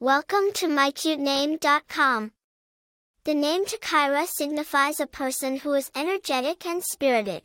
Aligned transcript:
Welcome 0.00 0.52
to 0.54 0.68
mycutename.com. 0.68 2.30
The 3.24 3.34
name 3.34 3.64
Takyra 3.64 4.28
signifies 4.28 5.00
a 5.00 5.08
person 5.08 5.56
who 5.56 5.72
is 5.74 5.90
energetic 5.92 6.64
and 6.64 6.84
spirited. 6.84 7.42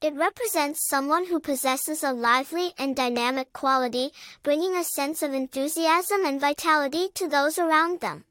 It 0.00 0.14
represents 0.14 0.88
someone 0.88 1.26
who 1.26 1.38
possesses 1.38 2.02
a 2.02 2.14
lively 2.14 2.72
and 2.78 2.96
dynamic 2.96 3.52
quality, 3.52 4.12
bringing 4.42 4.74
a 4.74 4.84
sense 4.84 5.22
of 5.22 5.34
enthusiasm 5.34 6.24
and 6.24 6.40
vitality 6.40 7.10
to 7.16 7.28
those 7.28 7.58
around 7.58 8.00
them. 8.00 8.24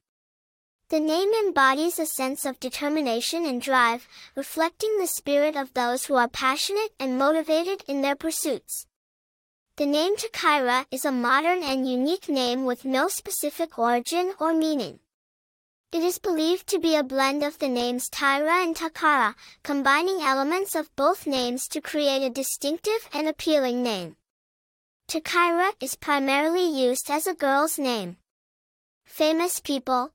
The 0.89 0.99
name 0.99 1.29
embodies 1.45 1.99
a 1.99 2.07
sense 2.07 2.45
of 2.45 2.59
determination 2.59 3.45
and 3.45 3.61
drive, 3.61 4.07
reflecting 4.35 4.97
the 4.97 5.05
spirit 5.05 5.55
of 5.55 5.75
those 5.75 6.07
who 6.07 6.15
are 6.15 6.27
passionate 6.27 6.93
and 6.99 7.19
motivated 7.19 7.83
in 7.87 8.01
their 8.01 8.15
pursuits. 8.15 8.87
The 9.79 9.85
name 9.85 10.17
Takyra 10.17 10.87
is 10.91 11.05
a 11.05 11.09
modern 11.09 11.63
and 11.63 11.89
unique 11.89 12.27
name 12.27 12.65
with 12.65 12.83
no 12.83 13.07
specific 13.07 13.79
origin 13.79 14.33
or 14.37 14.53
meaning. 14.53 14.99
It 15.93 16.03
is 16.03 16.19
believed 16.19 16.67
to 16.67 16.79
be 16.79 16.97
a 16.97 17.01
blend 17.01 17.43
of 17.43 17.59
the 17.59 17.69
names 17.69 18.09
Taira 18.09 18.61
and 18.61 18.75
Takara, 18.75 19.35
combining 19.63 20.19
elements 20.21 20.75
of 20.75 20.93
both 20.97 21.25
names 21.25 21.65
to 21.69 21.79
create 21.79 22.25
a 22.25 22.29
distinctive 22.29 23.07
and 23.13 23.25
appealing 23.25 23.81
name. 23.81 24.17
Takyra 25.07 25.71
is 25.79 25.95
primarily 25.95 26.65
used 26.65 27.09
as 27.09 27.25
a 27.25 27.33
girl's 27.33 27.79
name. 27.79 28.17
Famous 29.05 29.61
people, 29.61 30.11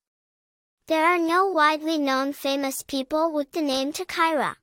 there 0.88 1.06
are 1.06 1.16
no 1.16 1.46
widely 1.46 1.96
known 1.96 2.34
famous 2.34 2.82
people 2.82 3.32
with 3.32 3.52
the 3.52 3.62
name 3.62 3.94
Takyra. 3.94 4.56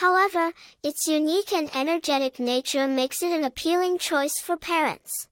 However, 0.00 0.54
its 0.82 1.06
unique 1.06 1.52
and 1.52 1.68
energetic 1.76 2.40
nature 2.40 2.88
makes 2.88 3.22
it 3.22 3.32
an 3.32 3.44
appealing 3.44 3.98
choice 3.98 4.40
for 4.40 4.56
parents. 4.56 5.28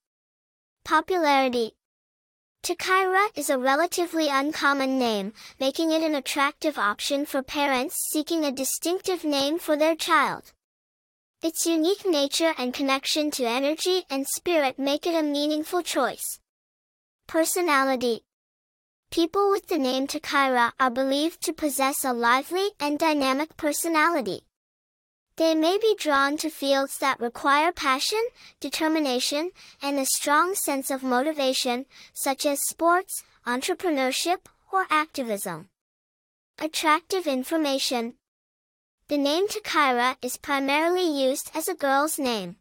Popularity 0.85 1.73
Takyra 2.63 3.29
is 3.35 3.49
a 3.49 3.57
relatively 3.57 4.29
uncommon 4.29 4.99
name, 4.99 5.33
making 5.59 5.91
it 5.91 6.03
an 6.03 6.15
attractive 6.15 6.77
option 6.77 7.25
for 7.25 7.43
parents 7.43 7.97
seeking 8.13 8.45
a 8.45 8.53
distinctive 8.53 9.25
name 9.25 9.59
for 9.59 9.75
their 9.75 9.97
child. 9.97 10.53
Its 11.43 11.65
unique 11.65 12.05
nature 12.05 12.53
and 12.59 12.75
connection 12.75 13.31
to 13.31 13.47
energy 13.47 14.03
and 14.11 14.29
spirit 14.29 14.79
make 14.79 15.07
it 15.07 15.15
a 15.15 15.23
meaningful 15.23 15.83
choice. 15.83 16.41
Personality 17.27 18.21
People 19.11 19.51
with 19.51 19.69
the 19.69 19.79
name 19.79 20.07
Takyra 20.07 20.73
are 20.79 20.91
believed 20.91 21.41
to 21.45 21.55
possess 21.55 22.05
a 22.05 22.13
lively 22.13 22.69
and 22.79 22.99
dynamic 22.99 23.57
personality. 23.57 24.43
They 25.39 25.55
may 25.55 25.79
be 25.79 25.95
drawn 25.97 26.37
to 26.39 26.51
fields 26.51 26.99
that 26.99 27.21
require 27.21 27.71
passion, 27.71 28.19
determination, 28.59 29.53
and 29.81 29.97
a 29.97 30.05
strong 30.05 30.57
sense 30.57 30.91
of 30.91 31.05
motivation, 31.05 31.87
such 32.13 32.45
as 32.45 32.67
sports, 32.67 33.23
entrepreneurship, 33.47 34.47
or 34.73 34.89
activism. 34.91 35.69
Attractive 36.59 37.29
information. 37.29 38.15
The 39.07 39.17
name 39.17 39.47
Takyra 39.47 40.17
is 40.23 40.39
primarily 40.39 41.07
used 41.07 41.53
as 41.55 41.69
a 41.69 41.75
girl's 41.75 42.19
name. 42.19 42.57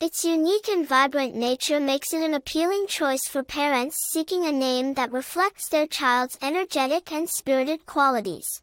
Its 0.00 0.24
unique 0.24 0.68
and 0.68 0.86
vibrant 0.86 1.34
nature 1.34 1.80
makes 1.80 2.12
it 2.14 2.22
an 2.22 2.34
appealing 2.34 2.86
choice 2.86 3.26
for 3.26 3.42
parents 3.42 3.96
seeking 4.12 4.46
a 4.46 4.52
name 4.52 4.94
that 4.94 5.10
reflects 5.10 5.68
their 5.68 5.88
child's 5.88 6.38
energetic 6.40 7.10
and 7.10 7.28
spirited 7.28 7.84
qualities. 7.84 8.62